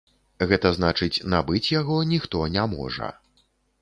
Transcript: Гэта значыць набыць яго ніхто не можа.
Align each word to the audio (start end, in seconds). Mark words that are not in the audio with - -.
Гэта 0.51 0.69
значыць 0.77 1.23
набыць 1.33 1.71
яго 1.73 1.99
ніхто 2.15 2.43
не 2.57 2.65
можа. 2.73 3.15